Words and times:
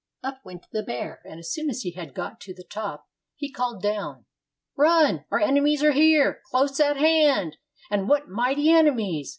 Up 0.23 0.43
went 0.43 0.65
the 0.71 0.81
bear, 0.81 1.21
and 1.25 1.39
as 1.39 1.53
soon 1.53 1.69
as 1.69 1.83
he 1.83 1.91
had 1.91 2.15
got 2.15 2.41
to 2.41 2.55
the 2.55 2.63
top, 2.63 3.07
he 3.35 3.51
called 3.51 3.83
down, 3.83 4.25
"Run, 4.75 5.25
our 5.29 5.39
enemies 5.39 5.83
are 5.83 5.91
here, 5.93 6.41
close 6.49 6.79
at 6.79 6.97
hand, 6.97 7.57
and 7.91 8.09
what 8.09 8.27
mighty 8.27 8.71
enemies 8.71 9.29